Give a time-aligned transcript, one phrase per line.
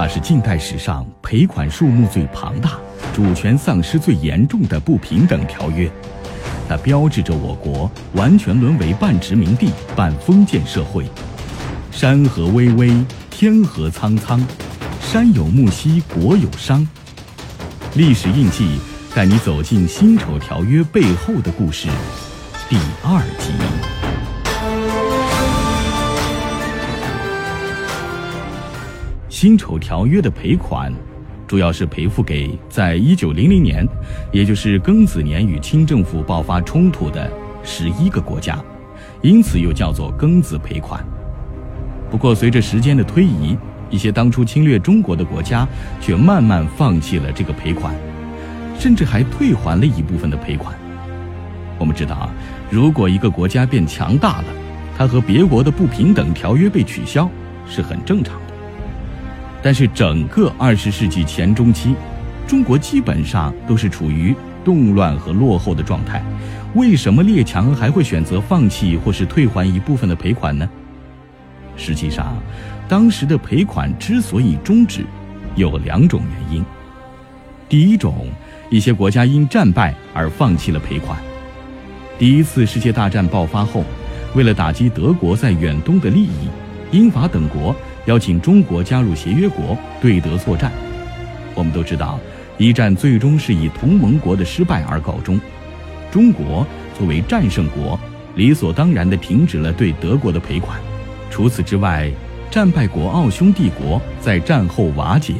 [0.00, 2.78] 它是近代史上赔款数目最庞大、
[3.12, 5.90] 主权丧失最严重的不平等条约。
[6.66, 11.04] 它标志着我国完全沦为半殖民地半封建社会。
[11.92, 12.90] 山河巍巍，
[13.30, 14.42] 天河苍苍，
[15.02, 16.86] 山有木兮国有殇。
[17.92, 18.78] 历史印记
[19.14, 21.88] 带你走进辛丑条约背后的故事，
[22.70, 24.29] 第二集。
[29.40, 30.92] 辛丑条约的赔款，
[31.46, 33.88] 主要是赔付给在一九零零年，
[34.30, 38.62] 也就是庚子年与清政府爆发冲突的十一个国家，
[39.22, 41.02] 因此又叫做庚子赔款。
[42.10, 43.56] 不过，随着时间的推移，
[43.88, 45.66] 一些当初侵略中国的国家
[46.02, 47.94] 却慢慢放弃了这个赔款，
[48.78, 50.76] 甚至还退还了一部分的赔款。
[51.78, 52.30] 我们知道啊，
[52.68, 54.48] 如果一个国家变强大了，
[54.98, 57.26] 它和别国的不平等条约被取消
[57.66, 58.49] 是很正常的。
[59.62, 61.94] 但是整个二十世纪前中期，
[62.46, 64.34] 中国基本上都是处于
[64.64, 66.22] 动乱和落后的状态。
[66.74, 70.68] 为什么列强还会选择放弃或是退还一部分的赔款呢？
[71.76, 72.36] 实际上，
[72.88, 75.04] 当时的赔款之所以终止，
[75.56, 76.64] 有两种原因。
[77.68, 78.28] 第一种，
[78.70, 81.18] 一些国家因战败而放弃了赔款。
[82.18, 83.84] 第一次世界大战爆发后，
[84.34, 86.48] 为了打击德国在远东的利益，
[86.92, 87.74] 英法等国。
[88.06, 90.72] 邀请中国加入协约国对德作战。
[91.54, 92.18] 我们都知道，
[92.58, 95.40] 一战最终是以同盟国的失败而告终。
[96.10, 96.66] 中国
[96.98, 97.98] 作为战胜国，
[98.34, 100.80] 理所当然地停止了对德国的赔款。
[101.30, 102.10] 除此之外，
[102.50, 105.34] 战败国奥匈帝国在战后瓦解，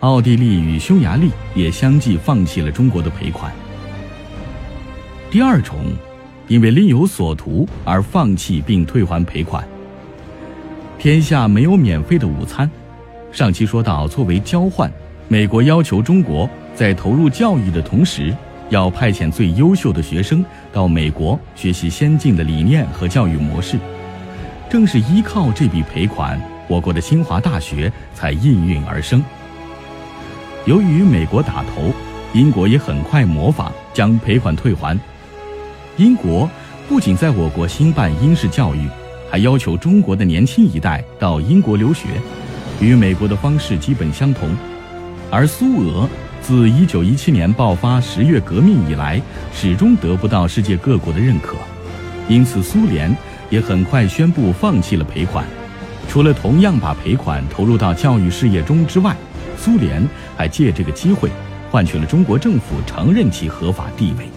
[0.00, 3.52] 奥地利与匈牙利也相继放弃了中国的赔款。
[5.30, 5.78] 第二重，
[6.48, 9.62] 因为另有所图而放弃并退还赔款。
[11.00, 12.70] 天下没有免费的午餐。
[13.32, 14.92] 上期说到，作为交换，
[15.28, 18.36] 美国要求中国在投入教育的同时，
[18.68, 23.78] 要派遣最优秀的学生到美国学习先进的理念和教育模式。
[24.68, 29.24] 正是依靠这笔赔款，我国的清华大学才应运而生。
[30.66, 31.94] 由于美国打头，
[32.34, 35.00] 英国也很快模仿，将赔款退还。
[35.96, 36.46] 英国
[36.90, 38.86] 不仅在我国兴办英式教育。
[39.30, 42.08] 还要求中国的年轻一代到英国留学，
[42.80, 44.50] 与美国的方式基本相同。
[45.30, 46.08] 而苏俄
[46.42, 49.22] 自1917年爆发十月革命以来，
[49.54, 51.56] 始终得不到世界各国的认可，
[52.28, 53.16] 因此苏联
[53.48, 55.44] 也很快宣布放弃了赔款。
[56.08, 59.14] 除了同样把赔款投入到教育事业中之外，
[59.56, 60.04] 苏联
[60.36, 61.30] 还借这个机会
[61.70, 64.28] 换取了中国政府承认其合法地位。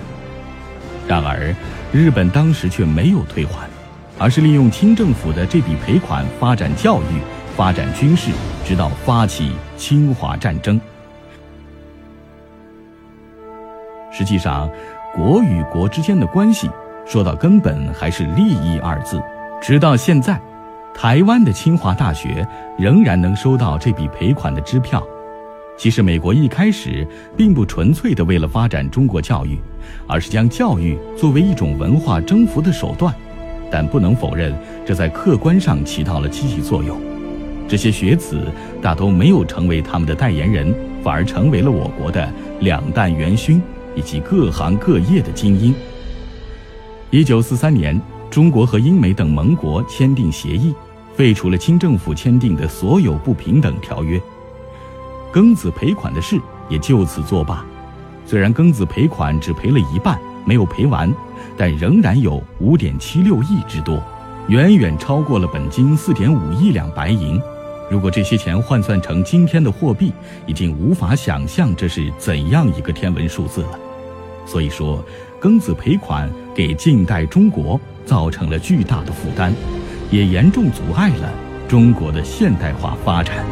[1.07, 1.55] 然而，
[1.91, 3.67] 日本当时却没有退还。
[4.23, 7.19] 而是利用清政府的这笔赔款发展教育、
[7.57, 8.31] 发展军事，
[8.63, 10.79] 直到发起侵华战争。
[14.13, 14.69] 实际上，
[15.13, 16.69] 国与国之间的关系，
[17.05, 19.21] 说到根本还是利益二字。
[19.61, 20.39] 直到现在，
[20.95, 22.47] 台湾的清华大学
[22.79, 25.05] 仍然能收到这笔赔款的支票。
[25.77, 27.05] 其实，美国一开始
[27.35, 29.59] 并不纯粹的为了发展中国教育，
[30.07, 33.13] 而是将教育作为一种文化征服的手段。
[33.73, 36.95] 但不能否认，这在客观上起到了积极作用。
[37.67, 38.39] 这些学子
[38.79, 40.71] 大都没有成为他们的代言人，
[41.03, 43.59] 反而成为了我国的两弹元勋
[43.95, 45.73] 以及各行各业的精英。
[47.09, 50.71] 一九四三年，中国和英美等盟国签订协议，
[51.15, 54.21] 废除了清政府签订的所有不平等条约，
[55.33, 57.65] 庚子赔款的事也就此作罢。
[58.23, 60.19] 虽然庚子赔款只赔了一半。
[60.45, 61.13] 没有赔完，
[61.57, 64.01] 但仍然有五点七六亿之多，
[64.47, 67.41] 远远超过了本金四点五亿两白银。
[67.89, 70.11] 如果这些钱换算成今天的货币，
[70.47, 73.79] 已经无法想象这是怎样一个天文数字了。
[74.45, 75.03] 所以说，
[75.39, 79.53] 庚子赔款给近代中国造成了巨大的负担，
[80.09, 81.29] 也严重阻碍了
[81.67, 83.45] 中国的现代化发展。